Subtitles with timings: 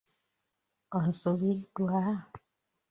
[0.97, 1.99] Onsubiddwa?